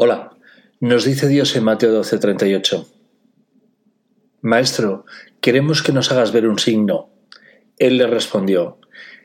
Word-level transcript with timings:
Hola, 0.00 0.30
nos 0.78 1.04
dice 1.04 1.26
Dios 1.26 1.56
en 1.56 1.64
Mateo 1.64 1.92
12:38. 1.92 2.86
Maestro, 4.42 5.04
queremos 5.40 5.82
que 5.82 5.90
nos 5.90 6.12
hagas 6.12 6.30
ver 6.30 6.46
un 6.46 6.60
signo. 6.60 7.10
Él 7.78 7.96
le 7.96 8.06
respondió, 8.06 8.78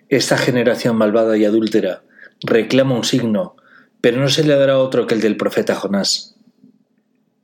Esta 0.09 0.35
generación 0.35 0.95
malvada 0.95 1.37
y 1.37 1.45
adúltera 1.45 2.01
reclama 2.41 2.95
un 2.95 3.03
signo, 3.03 3.55
pero 4.01 4.19
no 4.19 4.29
se 4.29 4.43
le 4.43 4.55
dará 4.55 4.79
otro 4.79 5.05
que 5.05 5.13
el 5.13 5.21
del 5.21 5.37
profeta 5.37 5.75
Jonás. 5.75 6.37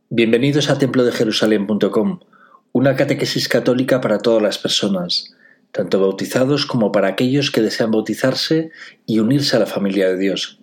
Bienvenidos 0.09 0.71
a 0.71 0.79
templodejerusalén.com, 0.79 2.21
una 2.71 2.95
catequesis 2.95 3.47
católica 3.47 4.01
para 4.01 4.17
todas 4.17 4.41
las 4.41 4.57
personas, 4.57 5.35
tanto 5.71 6.01
bautizados 6.01 6.65
como 6.65 6.91
para 6.91 7.09
aquellos 7.09 7.51
que 7.51 7.61
desean 7.61 7.91
bautizarse 7.91 8.71
y 9.05 9.19
unirse 9.19 9.55
a 9.55 9.59
la 9.59 9.67
familia 9.67 10.07
de 10.07 10.17
Dios. 10.17 10.59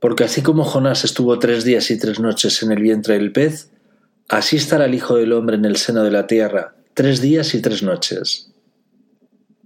Porque 0.00 0.24
así 0.24 0.42
como 0.42 0.64
Jonás 0.64 1.04
estuvo 1.04 1.38
tres 1.38 1.62
días 1.62 1.90
y 1.90 1.98
tres 1.98 2.18
noches 2.18 2.62
en 2.62 2.72
el 2.72 2.82
vientre 2.82 3.14
del 3.14 3.32
pez, 3.32 3.70
así 4.28 4.56
estará 4.56 4.86
el 4.86 4.94
Hijo 4.94 5.16
del 5.16 5.32
Hombre 5.34 5.56
en 5.56 5.66
el 5.66 5.76
seno 5.76 6.02
de 6.02 6.10
la 6.10 6.26
tierra, 6.26 6.74
tres 6.94 7.20
días 7.20 7.54
y 7.54 7.60
tres 7.60 7.82
noches. 7.82 8.50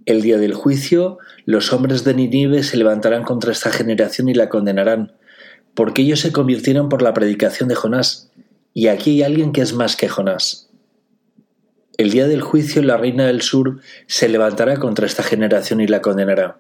El 0.07 0.21
día 0.21 0.37
del 0.37 0.53
juicio, 0.53 1.19
los 1.47 1.73
hombres 1.73 2.05
de 2.05 2.15
Ninive 2.15 2.63
se 2.63 2.77
levantarán 2.77 3.23
contra 3.23 3.53
esta 3.53 3.71
generación 3.71 4.29
y 4.29 4.35
la 4.35 4.49
condenarán, 4.49 5.13
porque 5.73 6.03
ellos 6.03 6.21
se 6.21 6.33
convirtieron 6.33 6.89
por 6.89 7.01
la 7.01 7.15
predicación 7.15 7.69
de 7.69 7.77
Jonás, 7.77 8.31
y 8.75 8.89
aquí 8.89 9.13
hay 9.13 9.23
alguien 9.23 9.53
que 9.53 9.63
es 9.63 9.73
más 9.73 9.97
que 9.97 10.09
Jonás. 10.09 10.69
El 11.97 12.11
día 12.11 12.27
del 12.27 12.43
juicio 12.43 12.83
la 12.83 12.97
reina 12.97 13.27
del 13.27 13.41
sur 13.41 13.81
se 14.09 14.29
levantará 14.29 14.79
contra 14.79 15.07
esta 15.07 15.23
generación 15.23 15.81
y 15.81 15.87
la 15.87 16.03
condenará, 16.03 16.59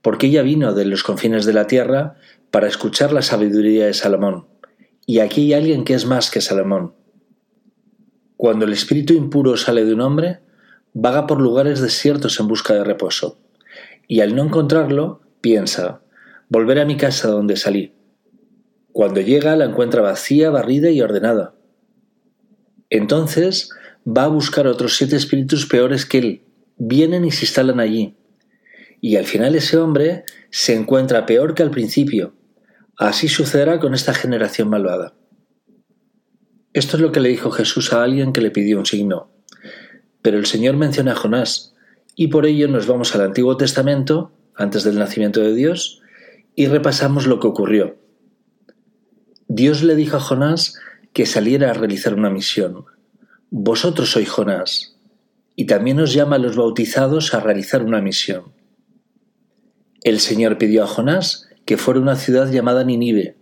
porque 0.00 0.28
ella 0.28 0.42
vino 0.42 0.72
de 0.72 0.86
los 0.86 1.02
confines 1.02 1.44
de 1.44 1.52
la 1.52 1.66
tierra 1.66 2.16
para 2.56 2.68
escuchar 2.68 3.12
la 3.12 3.20
sabiduría 3.20 3.84
de 3.84 3.92
Salomón. 3.92 4.46
Y 5.04 5.18
aquí 5.18 5.52
hay 5.52 5.60
alguien 5.60 5.84
que 5.84 5.92
es 5.92 6.06
más 6.06 6.30
que 6.30 6.40
Salomón. 6.40 6.94
Cuando 8.38 8.64
el 8.64 8.72
espíritu 8.72 9.12
impuro 9.12 9.58
sale 9.58 9.84
de 9.84 9.92
un 9.92 10.00
hombre, 10.00 10.40
vaga 10.94 11.26
por 11.26 11.38
lugares 11.38 11.82
desiertos 11.82 12.40
en 12.40 12.48
busca 12.48 12.72
de 12.72 12.82
reposo, 12.82 13.38
y 14.08 14.20
al 14.20 14.34
no 14.34 14.42
encontrarlo, 14.42 15.20
piensa, 15.42 16.00
volver 16.48 16.80
a 16.80 16.86
mi 16.86 16.96
casa 16.96 17.28
donde 17.28 17.58
salí. 17.58 17.92
Cuando 18.90 19.20
llega 19.20 19.54
la 19.54 19.66
encuentra 19.66 20.00
vacía, 20.00 20.48
barrida 20.48 20.88
y 20.88 21.02
ordenada. 21.02 21.54
Entonces 22.88 23.68
va 24.08 24.24
a 24.24 24.28
buscar 24.28 24.66
otros 24.66 24.96
siete 24.96 25.16
espíritus 25.16 25.66
peores 25.66 26.06
que 26.06 26.18
él, 26.20 26.42
vienen 26.78 27.26
y 27.26 27.32
se 27.32 27.44
instalan 27.44 27.80
allí. 27.80 28.16
Y 29.02 29.16
al 29.16 29.26
final 29.26 29.54
ese 29.56 29.76
hombre 29.76 30.24
se 30.48 30.74
encuentra 30.74 31.26
peor 31.26 31.52
que 31.52 31.62
al 31.62 31.70
principio. 31.70 32.32
Así 32.98 33.28
sucederá 33.28 33.78
con 33.78 33.92
esta 33.92 34.14
generación 34.14 34.70
malvada. 34.70 35.14
Esto 36.72 36.96
es 36.96 37.02
lo 37.02 37.12
que 37.12 37.20
le 37.20 37.28
dijo 37.28 37.50
Jesús 37.50 37.92
a 37.92 38.02
alguien 38.02 38.32
que 38.32 38.40
le 38.40 38.50
pidió 38.50 38.78
un 38.78 38.86
signo. 38.86 39.30
Pero 40.22 40.38
el 40.38 40.46
Señor 40.46 40.76
menciona 40.76 41.12
a 41.12 41.16
Jonás, 41.16 41.74
y 42.14 42.28
por 42.28 42.46
ello 42.46 42.68
nos 42.68 42.86
vamos 42.86 43.14
al 43.14 43.20
Antiguo 43.20 43.58
Testamento, 43.58 44.32
antes 44.54 44.82
del 44.82 44.98
nacimiento 44.98 45.40
de 45.40 45.54
Dios, 45.54 46.00
y 46.54 46.66
repasamos 46.68 47.26
lo 47.26 47.38
que 47.38 47.48
ocurrió. 47.48 47.98
Dios 49.46 49.82
le 49.82 49.94
dijo 49.94 50.16
a 50.16 50.20
Jonás 50.20 50.78
que 51.12 51.26
saliera 51.26 51.70
a 51.70 51.74
realizar 51.74 52.14
una 52.14 52.30
misión. 52.30 52.86
Vosotros 53.50 54.10
sois 54.10 54.28
Jonás, 54.28 54.96
y 55.54 55.66
también 55.66 56.00
os 56.00 56.14
llama 56.14 56.36
a 56.36 56.38
los 56.38 56.56
bautizados 56.56 57.34
a 57.34 57.40
realizar 57.40 57.82
una 57.82 58.00
misión. 58.00 58.54
El 60.02 60.18
Señor 60.20 60.56
pidió 60.56 60.84
a 60.84 60.86
Jonás 60.86 61.45
que 61.66 61.76
fuera 61.76 62.00
una 62.00 62.16
ciudad 62.16 62.50
llamada 62.50 62.84
Ninive, 62.84 63.36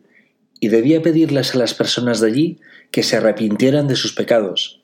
y 0.59 0.69
debía 0.69 1.03
pedirles 1.03 1.55
a 1.55 1.59
las 1.59 1.75
personas 1.75 2.21
de 2.21 2.27
allí 2.27 2.61
que 2.91 3.03
se 3.03 3.17
arrepintieran 3.17 3.87
de 3.87 3.97
sus 3.97 4.13
pecados. 4.13 4.83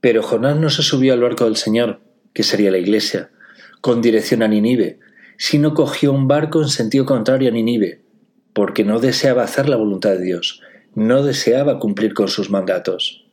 Pero 0.00 0.22
Jonás 0.22 0.56
no 0.56 0.70
se 0.70 0.82
subió 0.82 1.12
al 1.12 1.20
barco 1.20 1.44
del 1.44 1.56
Señor, 1.56 2.00
que 2.32 2.44
sería 2.44 2.70
la 2.70 2.78
iglesia, 2.78 3.30
con 3.80 4.00
dirección 4.00 4.42
a 4.42 4.48
Ninive, 4.48 5.00
sino 5.36 5.74
cogió 5.74 6.12
un 6.12 6.28
barco 6.28 6.62
en 6.62 6.68
sentido 6.68 7.04
contrario 7.04 7.48
a 7.48 7.52
Ninive, 7.52 8.02
porque 8.52 8.84
no 8.84 9.00
deseaba 9.00 9.42
hacer 9.42 9.68
la 9.68 9.76
voluntad 9.76 10.10
de 10.10 10.22
Dios, 10.22 10.62
no 10.94 11.22
deseaba 11.22 11.78
cumplir 11.78 12.14
con 12.14 12.28
sus 12.28 12.50
mandatos. 12.50 13.26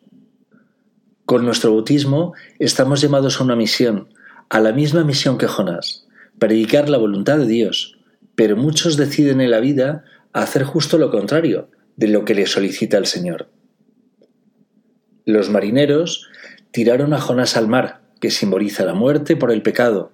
Con 1.25 1.45
nuestro 1.45 1.71
bautismo 1.71 2.33
estamos 2.59 3.01
llamados 3.01 3.39
a 3.39 3.43
una 3.43 3.55
misión, 3.55 4.09
a 4.49 4.59
la 4.59 4.71
misma 4.71 5.03
misión 5.03 5.37
que 5.37 5.47
Jonás 5.47 6.05
predicar 6.39 6.89
la 6.89 6.97
voluntad 6.97 7.37
de 7.37 7.45
Dios, 7.45 7.94
pero 8.35 8.57
muchos 8.57 8.97
deciden 8.97 9.41
en 9.41 9.51
la 9.51 9.59
vida 9.59 10.03
hacer 10.33 10.63
justo 10.63 10.97
lo 10.97 11.11
contrario 11.11 11.69
de 11.95 12.07
lo 12.07 12.25
que 12.25 12.35
le 12.35 12.45
solicita 12.45 12.97
el 12.97 13.05
Señor. 13.05 13.49
Los 15.25 15.49
marineros 15.49 16.27
tiraron 16.71 17.13
a 17.13 17.21
Jonás 17.21 17.57
al 17.57 17.67
mar, 17.67 18.01
que 18.19 18.31
simboliza 18.31 18.85
la 18.85 18.93
muerte 18.93 19.35
por 19.35 19.51
el 19.51 19.61
pecado, 19.61 20.11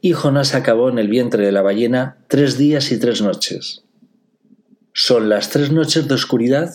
y 0.00 0.12
Jonás 0.12 0.54
acabó 0.54 0.88
en 0.88 0.98
el 0.98 1.08
vientre 1.08 1.44
de 1.44 1.52
la 1.52 1.62
ballena 1.62 2.18
tres 2.28 2.56
días 2.56 2.92
y 2.92 2.98
tres 2.98 3.20
noches. 3.20 3.84
Son 4.92 5.28
las 5.28 5.50
tres 5.50 5.72
noches 5.72 6.06
de 6.06 6.14
oscuridad 6.14 6.72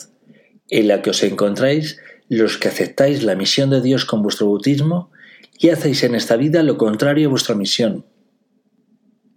en 0.68 0.88
la 0.88 1.02
que 1.02 1.12
os 1.12 1.24
encontráis 1.24 1.98
los 2.28 2.58
que 2.58 2.68
aceptáis 2.68 3.24
la 3.24 3.36
misión 3.36 3.70
de 3.70 3.82
Dios 3.82 4.06
con 4.06 4.22
vuestro 4.22 4.48
bautismo 4.48 5.10
y 5.58 5.70
hacéis 5.70 6.04
en 6.04 6.16
esta 6.16 6.36
vida 6.36 6.62
lo 6.64 6.78
contrario 6.78 7.28
a 7.28 7.32
vuestra 7.32 7.56
misión, 7.56 8.06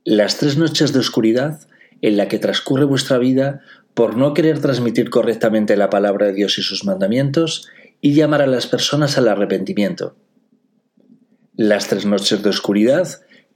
las 0.04 0.38
tres 0.38 0.56
noches 0.56 0.92
de 0.92 0.98
oscuridad 0.98 1.60
en 2.00 2.16
la 2.16 2.28
que 2.28 2.38
transcurre 2.38 2.84
vuestra 2.84 3.18
vida 3.18 3.60
por 3.94 4.16
no 4.16 4.34
querer 4.34 4.60
transmitir 4.60 5.10
correctamente 5.10 5.76
la 5.76 5.90
palabra 5.90 6.26
de 6.26 6.32
Dios 6.32 6.58
y 6.58 6.62
sus 6.62 6.84
mandamientos 6.84 7.68
y 8.00 8.14
llamar 8.14 8.42
a 8.42 8.46
las 8.46 8.66
personas 8.66 9.16
al 9.18 9.28
arrepentimiento. 9.28 10.16
Las 11.54 11.88
tres 11.88 12.04
noches 12.06 12.42
de 12.42 12.50
oscuridad 12.50 13.08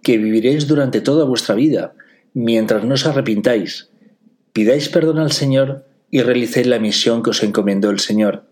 que 0.03 0.19
viviréis 0.19 0.69
durante 0.69 1.01
toda 1.01 1.25
vuestra 1.25 1.55
vida, 1.55 1.95
mientras 2.33 2.84
no 2.84 2.95
os 2.95 3.07
arrepintáis, 3.07 3.91
pidáis 4.53 4.89
perdón 4.89 5.19
al 5.19 5.33
Señor 5.33 5.87
y 6.11 6.23
realicéis 6.23 6.67
la 6.67 6.78
misión 6.78 7.23
que 7.23 7.31
os 7.31 7.43
encomendó 7.43 7.91
el 7.91 7.99
Señor. 7.99 8.47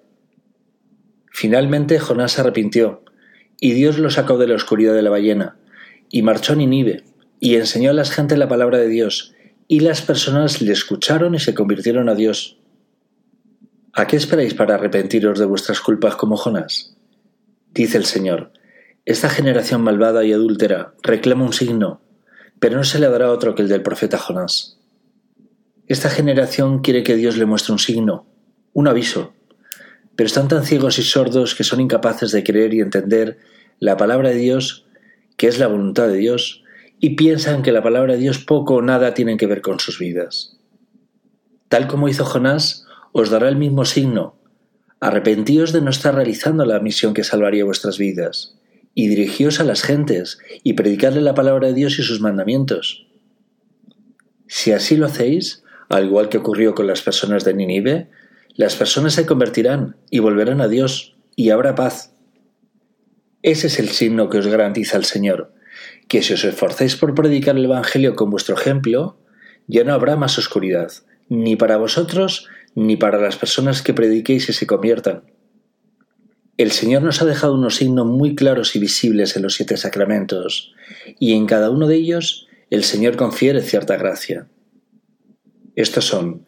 Finalmente 1.31 1.99
Jonás 2.01 2.33
se 2.33 2.41
arrepintió, 2.41 3.05
y 3.61 3.73
Dios 3.73 3.99
lo 3.99 4.11
sacó 4.11 4.39
de 4.39 4.49
la 4.49 4.55
oscuridad 4.55 4.95
de 4.95 5.03
la 5.03 5.11
ballena, 5.11 5.57
y 6.11 6.23
marchó 6.23 6.55
a 6.55 6.57
Ninive, 6.57 7.05
y 7.45 7.57
enseñó 7.57 7.91
a 7.91 7.93
la 7.93 8.07
gente 8.07 8.39
la 8.39 8.49
palabra 8.49 8.79
de 8.79 8.89
Dios, 8.89 9.35
y 9.69 9.81
las 9.81 10.01
personas 10.01 10.63
le 10.63 10.73
escucharon 10.73 11.35
y 11.35 11.39
se 11.39 11.53
convirtieron 11.53 12.09
a 12.09 12.15
Dios. 12.15 12.57
¿A 13.93 14.07
qué 14.07 14.17
esperáis 14.17 14.55
para 14.55 14.77
arrepentiros 14.77 15.39
de 15.39 15.45
vuestras 15.45 15.83
culpas 15.83 16.17
como 16.17 16.39
Jonás? 16.39 16.97
Dice 17.71 17.99
el 17.99 18.07
Señor, 18.07 18.51
esta 19.05 19.29
generación 19.29 19.83
malvada 19.83 20.25
y 20.25 20.33
adúltera 20.33 20.95
reclama 21.03 21.45
un 21.45 21.53
signo, 21.53 22.01
pero 22.61 22.79
no 22.79 22.85
se 22.85 22.99
le 22.99 23.11
dará 23.11 23.31
otro 23.31 23.55
que 23.55 23.61
el 23.61 23.69
del 23.69 23.83
profeta 23.83 24.17
Jonás. 24.17 24.81
Esta 25.87 26.09
generación 26.09 26.81
quiere 26.81 27.03
que 27.03 27.15
Dios 27.15 27.37
le 27.37 27.45
muestre 27.45 27.75
un 27.75 27.79
signo, 27.79 28.27
un 28.73 28.89
aviso, 28.89 29.35
pero 30.17 30.29
están 30.29 30.49
tan 30.49 30.65
ciegos 30.65 30.99
y 30.99 31.03
sordos 31.03 31.55
que 31.55 31.65
son 31.65 31.83
incapaces 31.83 32.33
de 32.33 32.43
creer 32.43 32.73
y 32.73 32.81
entender 32.81 33.37
la 33.81 33.99
palabra 33.99 34.31
de 34.31 34.37
Dios, 34.37 34.87
que 35.37 35.47
es 35.47 35.59
la 35.59 35.67
voluntad 35.67 36.09
de 36.09 36.17
Dios, 36.17 36.64
y 37.05 37.17
piensan 37.17 37.61
que 37.61 37.71
la 37.71 37.83
palabra 37.83 38.15
de 38.15 38.19
Dios 38.19 38.39
poco 38.39 38.77
o 38.77 38.81
nada 38.81 39.13
tiene 39.13 39.37
que 39.37 39.47
ver 39.47 39.61
con 39.61 39.79
sus 39.79 39.99
vidas. 39.99 40.57
Tal 41.69 41.87
como 41.87 42.09
hizo 42.09 42.25
Jonás, 42.25 42.87
os 43.13 43.29
dará 43.29 43.51
el 43.51 43.57
mismo 43.57 43.85
signo. 43.85 44.39
Arrepentíos 45.01 45.75
de 45.75 45.83
no 45.83 45.91
estar 45.91 46.15
realizando 46.15 46.65
la 46.65 46.81
misión 46.81 47.13
que 47.13 47.23
salvaría 47.23 47.67
vuestras 47.67 47.99
vidas, 47.99 48.57
y 48.95 49.09
dirigíos 49.09 49.61
a 49.61 49.65
las 49.65 49.83
gentes, 49.83 50.39
y 50.63 50.73
predicarle 50.73 51.21
la 51.21 51.35
palabra 51.35 51.67
de 51.67 51.75
Dios 51.75 51.99
y 51.99 52.03
sus 52.03 52.23
mandamientos. 52.23 53.07
Si 54.47 54.73
así 54.73 54.97
lo 54.97 55.05
hacéis, 55.05 55.63
al 55.91 56.07
igual 56.07 56.31
que 56.31 56.39
ocurrió 56.39 56.75
con 56.75 56.87
las 56.87 57.03
personas 57.03 57.45
de 57.45 57.53
Ninive, 57.53 58.09
las 58.55 58.77
personas 58.77 59.13
se 59.13 59.27
convertirán 59.27 59.97
y 60.09 60.21
volverán 60.21 60.63
a 60.63 60.69
Dios, 60.69 61.19
y 61.37 61.51
habrá 61.51 61.75
paz. 61.75 62.15
Ese 63.43 63.67
es 63.67 63.79
el 63.79 63.91
signo 63.91 64.31
que 64.31 64.39
os 64.39 64.47
garantiza 64.47 64.97
el 64.97 65.05
Señor, 65.05 65.53
que 66.09 66.23
si 66.23 66.35
os 66.35 66.45
esforcéis 66.45 66.97
por 66.97 67.15
predicar 67.15 67.57
el 67.57 67.65
Evangelio 67.65 68.15
con 68.15 68.31
vuestro 68.31 68.57
ejemplo, 68.57 69.19
ya 69.67 69.85
no 69.85 69.95
habrá 69.95 70.17
más 70.17 70.39
oscuridad, 70.39 70.93
ni 71.29 71.57
para 71.57 71.77
vosotros, 71.77 72.49
ni 72.75 72.97
para 72.97 73.21
las 73.21 73.37
personas 73.37 73.83
que 73.83 73.95
prediquéis 73.95 74.49
y 74.49 74.53
se 74.53 74.67
conviertan. 74.67 75.23
El 76.57 76.71
Señor 76.71 77.03
nos 77.03 77.21
ha 77.21 77.25
dejado 77.25 77.55
unos 77.55 77.77
signos 77.77 78.07
muy 78.07 78.35
claros 78.35 78.77
y 78.77 78.79
visibles 78.79 79.37
en 79.37 79.43
los 79.43 79.55
siete 79.55 79.77
sacramentos, 79.77 80.73
y 81.19 81.33
en 81.33 81.47
cada 81.47 81.71
uno 81.71 81.89
de 81.89 81.97
ellos 81.97 82.47
el 82.71 82.85
Señor 82.85 83.17
confiere 83.17 83.61
cierta 83.63 83.97
gracia. 83.97 84.47
Estos 85.75 86.05
son 86.05 86.47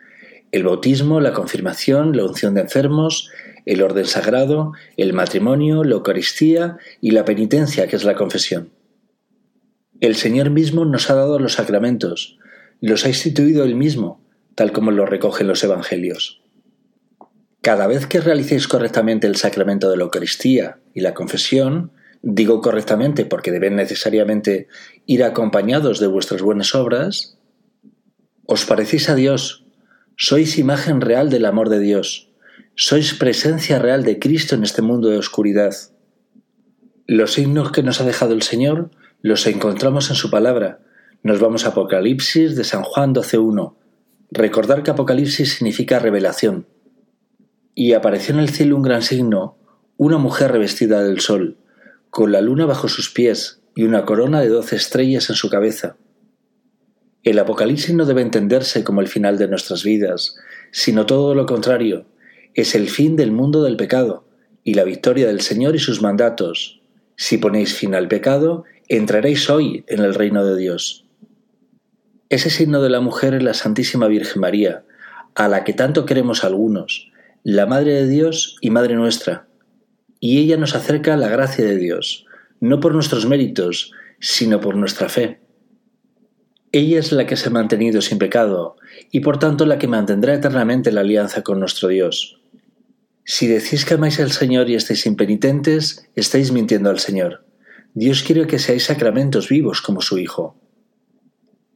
el 0.53 0.63
bautismo, 0.63 1.21
la 1.21 1.33
confirmación, 1.33 2.17
la 2.17 2.25
unción 2.25 2.55
de 2.55 2.61
enfermos, 2.61 3.31
el 3.65 3.83
orden 3.83 4.07
sagrado, 4.07 4.73
el 4.97 5.13
matrimonio, 5.13 5.83
la 5.83 5.95
Eucaristía 5.95 6.79
y 7.01 7.11
la 7.11 7.25
penitencia, 7.25 7.89
que 7.89 7.97
es 7.97 8.05
la 8.05 8.15
confesión. 8.15 8.71
El 10.01 10.17
Señor 10.17 10.51
mismo 10.51 10.85
nos 10.85 11.09
ha 11.09 11.15
dado 11.15 11.39
los 11.39 11.55
sacramentos, 11.55 12.39
los 12.81 13.07
ha 13.07 13.09
instituido 13.09 13.65
Él 13.65 13.75
mismo, 13.75 14.21
tal 14.55 14.73
como 14.73 14.91
lo 14.91 15.07
recogen 15.07 15.47
los 15.47 15.65
Evangelios. 15.65 16.43
Cada 17.63 17.87
vez 17.87 18.07
que 18.07 18.21
realicéis 18.21 18.69
correctamente 18.69 19.27
el 19.27 19.37
sacramento 19.37 19.91
de 19.91 19.97
la 19.97 20.05
Eucaristía 20.05 20.79
y 20.95 21.01
la 21.01 21.15
confesión, 21.15 21.93
digo 22.23 22.61
correctamente 22.61 23.25
porque 23.25 23.51
deben 23.51 23.77
necesariamente 23.77 24.69
ir 25.07 25.25
acompañados 25.25 25.99
de 25.99 26.07
vuestras 26.09 26.43
buenas 26.43 26.75
obras, 26.75 27.39
os 28.45 28.67
parecéis 28.67 29.09
a 29.09 29.15
Dios, 29.15 29.65
sois 30.17 30.59
imagen 30.59 31.01
real 31.01 31.31
del 31.31 31.47
amor 31.47 31.71
de 31.71 31.81
Dios, 31.81 32.31
sois 32.75 33.15
presencia 33.15 33.79
real 33.79 34.05
de 34.05 34.19
Cristo 34.19 34.55
en 34.55 34.63
este 34.63 34.83
mundo 34.83 35.09
de 35.09 35.17
oscuridad. 35.17 35.75
Los 37.07 37.33
signos 37.33 37.73
que 37.73 37.83
nos 37.83 38.01
ha 38.01 38.05
dejado 38.05 38.35
el 38.35 38.43
Señor 38.43 38.91
los 39.27 39.45
encontramos 39.49 40.09
en 40.11 40.15
su 40.15 40.31
palabra. 40.31 40.79
Nos 41.25 41.41
vamos 41.41 41.65
a 41.65 41.71
Apocalipsis 41.71 42.55
de 42.55 42.63
San 42.63 42.85
Juan 42.85 43.13
12.1. 43.13 43.75
Recordar 44.31 44.85
que 44.85 44.93
Apocalipsis 44.93 45.55
significa 45.55 45.99
revelación. 45.99 46.69
Y 47.75 47.95
apareció 47.95 48.35
en 48.35 48.41
el 48.41 48.51
cielo 48.51 48.77
un 48.77 48.83
gran 48.83 49.03
signo, 49.03 49.59
una 49.97 50.17
mujer 50.17 50.53
revestida 50.53 51.03
del 51.03 51.19
sol, 51.19 51.57
con 52.09 52.31
la 52.31 52.41
luna 52.41 52.67
bajo 52.67 52.87
sus 52.87 53.11
pies 53.11 53.63
y 53.75 53.83
una 53.83 54.05
corona 54.05 54.41
de 54.41 54.49
doce 54.49 54.77
estrellas 54.77 55.29
en 55.29 55.35
su 55.35 55.51
cabeza. 55.51 55.97
El 57.25 57.41
Apocalipsis 57.41 57.97
no 57.97 58.05
debe 58.05 58.23
entenderse 58.23 58.85
como 58.85 59.01
el 59.01 59.09
final 59.09 59.39
de 59.39 59.49
nuestras 59.49 59.83
vidas, 59.83 60.37
sino 60.71 61.05
todo 61.05 61.35
lo 61.35 61.47
contrario, 61.47 62.07
es 62.55 62.77
el 62.77 62.89
fin 62.89 63.17
del 63.17 63.33
mundo 63.33 63.65
del 63.65 63.77
pecado 63.77 64.25
y 64.63 64.75
la 64.75 64.85
victoria 64.85 65.27
del 65.27 65.41
Señor 65.41 65.75
y 65.75 65.81
sus 65.81 66.01
mandatos. 66.01 66.81
Si 67.17 67.39
ponéis 67.39 67.75
fin 67.75 67.95
al 67.97 68.07
pecado, 68.07 68.65
entraréis 68.89 69.51
hoy 69.51 69.85
en 69.89 70.01
el 70.01 70.15
reino 70.15 70.45
de 70.45 70.57
Dios. 70.57 71.07
Ese 72.29 72.51
signo 72.51 72.83
de 72.83 72.91
la 72.91 73.01
mujer 73.01 73.35
es 73.35 73.43
la 73.43 73.55
Santísima 73.55 74.07
Virgen 74.07 74.41
María, 74.41 74.85
a 75.35 75.49
la 75.49 75.65
que 75.65 75.73
tanto 75.73 76.07
queremos 76.07 76.45
algunos, 76.45 77.11
la 77.43 77.67
Madre 77.67 77.93
de 77.93 78.09
Dios 78.09 78.57
y 78.61 78.71
Madre 78.71 78.95
nuestra. 78.95 79.47
Y 80.21 80.39
ella 80.41 80.57
nos 80.57 80.75
acerca 80.75 81.17
la 81.17 81.29
gracia 81.29 81.65
de 81.65 81.77
Dios, 81.77 82.27
no 82.61 82.81
por 82.81 82.95
nuestros 82.95 83.27
méritos, 83.27 83.93
sino 84.19 84.61
por 84.61 84.77
nuestra 84.77 85.09
fe. 85.09 85.41
Ella 86.73 86.99
es 86.99 87.13
la 87.13 87.27
que 87.27 87.37
se 87.37 87.49
ha 87.49 87.53
mantenido 87.53 88.01
sin 88.03 88.19
pecado, 88.19 88.77
y 89.11 89.21
por 89.21 89.39
tanto 89.39 89.67
la 89.67 89.79
que 89.79 89.89
mantendrá 89.89 90.35
eternamente 90.35 90.93
la 90.93 91.03
alianza 91.03 91.43
con 91.43 91.61
nuestro 91.61 91.89
Dios. 91.89 92.41
Si 93.25 93.47
decís 93.47 93.85
que 93.85 93.95
amáis 93.95 94.21
al 94.21 94.33
Señor 94.33 94.69
y 94.69 94.75
estáis 94.75 95.07
impenitentes, 95.07 96.09
estáis 96.15 96.53
mintiendo 96.53 96.91
al 96.91 96.99
Señor. 96.99 97.46
Dios 97.97 98.23
quiere 98.23 98.47
que 98.47 98.61
seáis 98.61 98.85
sacramentos 98.85 99.49
vivos 99.49 99.83
como 99.83 100.01
su 100.01 100.19
Hijo. 100.19 100.55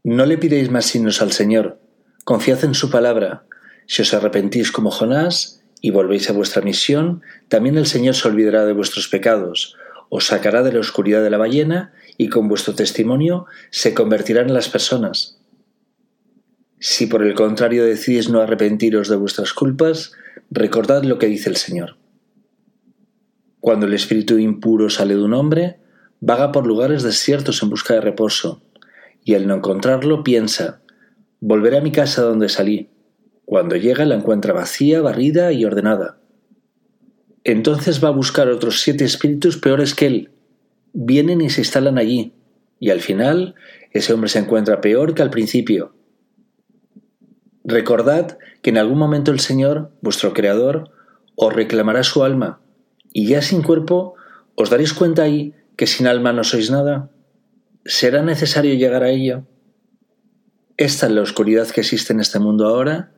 No 0.04 0.24
le 0.26 0.38
pidéis 0.38 0.70
más 0.70 0.84
signos 0.84 1.20
al 1.20 1.32
Señor. 1.32 1.80
Confiad 2.24 2.64
en 2.64 2.74
su 2.74 2.90
palabra. 2.90 3.46
Si 3.86 4.02
os 4.02 4.14
arrepentís 4.14 4.70
como 4.70 4.92
Jonás 4.92 5.64
y 5.80 5.90
volvéis 5.90 6.30
a 6.30 6.32
vuestra 6.32 6.62
misión, 6.62 7.22
también 7.48 7.76
el 7.76 7.86
Señor 7.86 8.14
se 8.14 8.28
olvidará 8.28 8.66
de 8.66 8.74
vuestros 8.74 9.08
pecados, 9.08 9.76
os 10.10 10.26
sacará 10.26 10.62
de 10.62 10.72
la 10.72 10.80
oscuridad 10.80 11.24
de 11.24 11.30
la 11.30 11.38
ballena 11.38 11.92
y 12.18 12.28
con 12.28 12.46
vuestro 12.48 12.74
testimonio 12.74 13.46
se 13.70 13.94
convertirán 13.94 14.48
en 14.48 14.54
las 14.54 14.68
personas. 14.68 15.40
Si 16.78 17.06
por 17.06 17.22
el 17.22 17.34
contrario 17.34 17.84
decidís 17.84 18.28
no 18.28 18.40
arrepentiros 18.40 19.08
de 19.08 19.16
vuestras 19.16 19.52
culpas, 19.52 20.12
Recordad 20.50 21.04
lo 21.04 21.18
que 21.18 21.26
dice 21.26 21.48
el 21.48 21.56
Señor. 21.56 21.96
Cuando 23.60 23.86
el 23.86 23.94
espíritu 23.94 24.38
impuro 24.38 24.90
sale 24.90 25.14
de 25.14 25.22
un 25.22 25.34
hombre, 25.34 25.79
vaga 26.20 26.52
por 26.52 26.66
lugares 26.66 27.02
desiertos 27.02 27.62
en 27.62 27.70
busca 27.70 27.94
de 27.94 28.00
reposo, 28.00 28.62
y 29.24 29.34
al 29.34 29.46
no 29.46 29.56
encontrarlo 29.56 30.22
piensa, 30.22 30.80
volveré 31.40 31.78
a 31.78 31.82
mi 31.82 31.92
casa 31.92 32.22
donde 32.22 32.48
salí. 32.48 32.90
Cuando 33.44 33.76
llega 33.76 34.04
la 34.04 34.14
encuentra 34.14 34.52
vacía, 34.52 35.00
barrida 35.00 35.52
y 35.52 35.64
ordenada. 35.64 36.20
Entonces 37.42 38.02
va 38.02 38.08
a 38.08 38.12
buscar 38.12 38.48
otros 38.48 38.80
siete 38.80 39.04
espíritus 39.04 39.56
peores 39.56 39.94
que 39.94 40.06
él. 40.06 40.30
Vienen 40.92 41.40
y 41.40 41.50
se 41.50 41.62
instalan 41.62 41.98
allí, 41.98 42.34
y 42.78 42.90
al 42.90 43.00
final 43.00 43.54
ese 43.92 44.12
hombre 44.12 44.30
se 44.30 44.38
encuentra 44.38 44.80
peor 44.80 45.14
que 45.14 45.22
al 45.22 45.30
principio, 45.30 45.94
Recordad 47.64 48.38
que 48.62 48.70
en 48.70 48.78
algún 48.78 48.98
momento 48.98 49.30
el 49.30 49.40
Señor, 49.40 49.92
vuestro 50.00 50.32
Creador, 50.32 50.90
os 51.36 51.52
reclamará 51.52 52.02
su 52.02 52.24
alma, 52.24 52.60
y 53.12 53.26
ya 53.26 53.42
sin 53.42 53.62
cuerpo, 53.62 54.14
¿os 54.54 54.70
daréis 54.70 54.94
cuenta 54.94 55.22
ahí 55.22 55.54
que 55.80 55.86
sin 55.86 56.06
alma 56.06 56.34
no 56.34 56.44
sois 56.44 56.70
nada? 56.70 57.08
¿Será 57.86 58.22
necesario 58.22 58.74
llegar 58.74 59.02
a 59.02 59.08
ello? 59.08 59.46
Esta 60.76 61.06
es 61.06 61.12
la 61.12 61.22
oscuridad 61.22 61.66
que 61.68 61.80
existe 61.80 62.12
en 62.12 62.20
este 62.20 62.38
mundo 62.38 62.66
ahora, 62.66 63.14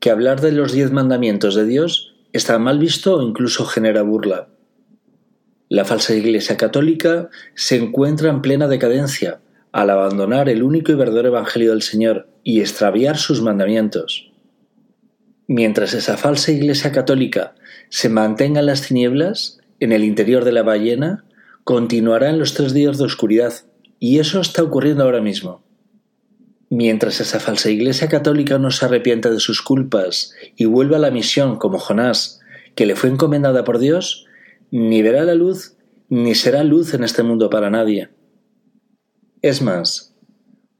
que 0.00 0.10
hablar 0.10 0.42
de 0.42 0.52
los 0.52 0.72
diez 0.72 0.92
mandamientos 0.92 1.54
de 1.54 1.64
Dios 1.64 2.14
está 2.34 2.58
mal 2.58 2.78
visto 2.78 3.14
o 3.14 3.22
incluso 3.22 3.64
genera 3.64 4.02
burla. 4.02 4.50
La 5.70 5.86
falsa 5.86 6.14
Iglesia 6.14 6.58
católica 6.58 7.30
se 7.54 7.76
encuentra 7.76 8.28
en 8.28 8.42
plena 8.42 8.68
decadencia 8.68 9.40
al 9.72 9.88
abandonar 9.88 10.50
el 10.50 10.62
único 10.62 10.92
y 10.92 10.96
verdadero 10.96 11.28
Evangelio 11.28 11.70
del 11.70 11.80
Señor 11.80 12.28
y 12.42 12.60
extraviar 12.60 13.16
sus 13.16 13.40
mandamientos. 13.40 14.30
Mientras 15.46 15.94
esa 15.94 16.18
falsa 16.18 16.52
Iglesia 16.52 16.92
católica 16.92 17.54
se 17.88 18.10
mantenga 18.10 18.60
en 18.60 18.66
las 18.66 18.82
tinieblas, 18.82 19.58
en 19.80 19.92
el 19.92 20.04
interior 20.04 20.44
de 20.44 20.52
la 20.52 20.62
ballena, 20.62 21.24
continuará 21.64 22.30
en 22.30 22.38
los 22.38 22.54
tres 22.54 22.72
días 22.72 22.98
de 22.98 23.04
oscuridad, 23.04 23.52
y 23.98 24.18
eso 24.18 24.40
está 24.40 24.62
ocurriendo 24.62 25.04
ahora 25.04 25.20
mismo. 25.20 25.64
Mientras 26.70 27.20
esa 27.20 27.40
falsa 27.40 27.70
Iglesia 27.70 28.08
católica 28.08 28.58
no 28.58 28.70
se 28.70 28.84
arrepienta 28.84 29.30
de 29.30 29.40
sus 29.40 29.62
culpas 29.62 30.32
y 30.56 30.64
vuelva 30.66 30.96
a 30.96 31.00
la 31.00 31.10
misión 31.10 31.56
como 31.56 31.78
Jonás, 31.78 32.40
que 32.74 32.86
le 32.86 32.96
fue 32.96 33.10
encomendada 33.10 33.64
por 33.64 33.78
Dios, 33.78 34.26
ni 34.70 35.02
verá 35.02 35.24
la 35.24 35.34
luz 35.34 35.74
ni 36.08 36.34
será 36.34 36.62
luz 36.64 36.94
en 36.94 37.02
este 37.02 37.22
mundo 37.22 37.50
para 37.50 37.70
nadie. 37.70 38.10
Es 39.42 39.62
más, 39.62 40.14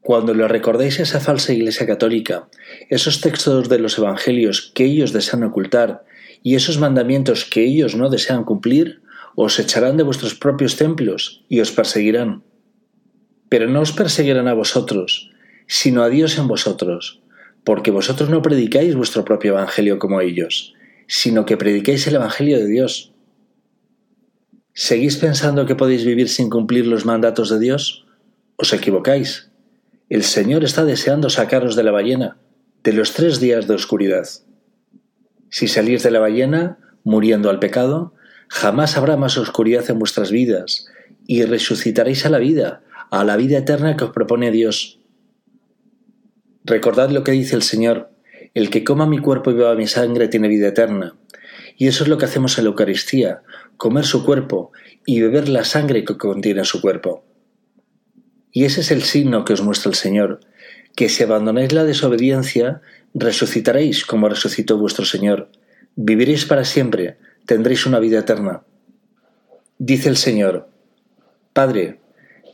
cuando 0.01 0.33
le 0.33 0.47
recordéis 0.47 0.99
a 0.99 1.03
esa 1.03 1.19
falsa 1.19 1.53
Iglesia 1.53 1.87
católica, 1.87 2.47
esos 2.89 3.21
textos 3.21 3.69
de 3.69 3.79
los 3.79 3.97
Evangelios 3.97 4.71
que 4.73 4.85
ellos 4.85 5.13
desean 5.13 5.43
ocultar 5.43 6.05
y 6.43 6.55
esos 6.55 6.79
mandamientos 6.79 7.45
que 7.45 7.63
ellos 7.63 7.95
no 7.95 8.09
desean 8.09 8.43
cumplir, 8.43 9.01
os 9.35 9.59
echarán 9.59 9.97
de 9.97 10.03
vuestros 10.03 10.35
propios 10.35 10.77
templos 10.77 11.43
y 11.49 11.59
os 11.59 11.71
perseguirán. 11.71 12.43
Pero 13.49 13.69
no 13.69 13.81
os 13.81 13.91
perseguirán 13.91 14.47
a 14.47 14.53
vosotros, 14.53 15.31
sino 15.67 16.03
a 16.03 16.09
Dios 16.09 16.37
en 16.37 16.47
vosotros, 16.47 17.21
porque 17.63 17.91
vosotros 17.91 18.29
no 18.29 18.41
predicáis 18.41 18.95
vuestro 18.95 19.25
propio 19.25 19.53
Evangelio 19.53 19.99
como 19.99 20.21
ellos, 20.21 20.73
sino 21.07 21.45
que 21.45 21.57
predicáis 21.57 22.07
el 22.07 22.15
Evangelio 22.15 22.57
de 22.57 22.67
Dios. 22.67 23.13
¿Seguís 24.73 25.17
pensando 25.17 25.65
que 25.65 25.75
podéis 25.75 26.05
vivir 26.05 26.29
sin 26.29 26.49
cumplir 26.49 26.87
los 26.87 27.05
mandatos 27.05 27.49
de 27.49 27.59
Dios? 27.59 28.05
Os 28.57 28.73
equivocáis. 28.73 29.51
El 30.09 30.23
Señor 30.23 30.63
está 30.63 30.85
deseando 30.85 31.29
sacaros 31.29 31.75
de 31.75 31.83
la 31.83 31.91
ballena, 31.91 32.37
de 32.83 32.93
los 32.93 33.13
tres 33.13 33.39
días 33.39 33.67
de 33.67 33.73
oscuridad. 33.73 34.27
Si 35.49 35.67
salís 35.67 36.03
de 36.03 36.11
la 36.11 36.19
ballena, 36.19 36.77
muriendo 37.03 37.49
al 37.49 37.59
pecado, 37.59 38.14
jamás 38.47 38.97
habrá 38.97 39.17
más 39.17 39.37
oscuridad 39.37 39.89
en 39.89 39.99
vuestras 39.99 40.31
vidas, 40.31 40.87
y 41.27 41.43
resucitaréis 41.43 42.25
a 42.25 42.29
la 42.29 42.37
vida, 42.37 42.83
a 43.11 43.23
la 43.23 43.37
vida 43.37 43.57
eterna 43.57 43.97
que 43.97 44.05
os 44.05 44.11
propone 44.11 44.51
Dios. 44.51 44.99
Recordad 46.63 47.09
lo 47.09 47.23
que 47.23 47.31
dice 47.31 47.55
el 47.55 47.63
Señor, 47.63 48.11
el 48.53 48.69
que 48.69 48.83
coma 48.83 49.05
mi 49.05 49.19
cuerpo 49.19 49.51
y 49.51 49.55
beba 49.55 49.75
mi 49.75 49.87
sangre 49.87 50.27
tiene 50.27 50.47
vida 50.47 50.69
eterna. 50.69 51.15
Y 51.77 51.87
eso 51.87 52.03
es 52.03 52.09
lo 52.09 52.17
que 52.17 52.25
hacemos 52.25 52.57
en 52.57 52.63
la 52.63 52.69
Eucaristía, 52.69 53.41
comer 53.77 54.05
su 54.05 54.25
cuerpo 54.25 54.71
y 55.05 55.21
beber 55.21 55.49
la 55.49 55.65
sangre 55.65 56.05
que 56.05 56.17
contiene 56.17 56.63
su 56.63 56.81
cuerpo. 56.81 57.25
Y 58.51 58.63
ese 58.63 58.81
es 58.81 58.91
el 58.91 59.03
signo 59.03 59.43
que 59.43 59.53
os 59.53 59.61
muestra 59.61 59.89
el 59.89 59.95
Señor, 59.95 60.39
que 60.95 61.09
si 61.09 61.23
abandonáis 61.23 61.73
la 61.73 61.83
desobediencia, 61.83 62.81
resucitaréis 63.13 64.05
como 64.05 64.29
resucitó 64.29 64.77
vuestro 64.77 65.05
Señor, 65.05 65.49
viviréis 65.95 66.45
para 66.45 66.63
siempre, 66.63 67.17
tendréis 67.45 67.85
una 67.85 67.99
vida 67.99 68.19
eterna. 68.19 68.63
Dice 69.77 70.09
el 70.09 70.17
Señor, 70.17 70.69
Padre, 71.53 71.99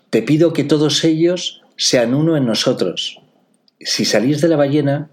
te 0.10 0.22
pido 0.22 0.54
que 0.54 0.64
todos 0.64 1.04
ellos 1.04 1.62
sean 1.78 2.14
uno 2.14 2.38
en 2.38 2.46
nosotros. 2.46 3.22
Si 3.80 4.06
salís 4.06 4.42
de 4.42 4.48
la 4.48 4.58
ballena, 4.58 5.10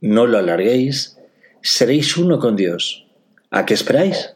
no 0.00 0.26
lo 0.26 0.38
alarguéis, 0.38 1.18
seréis 1.62 2.16
uno 2.16 2.38
con 2.38 2.56
Dios. 2.56 3.06
¿A 3.50 3.66
qué 3.66 3.74
esperáis? 3.74 4.34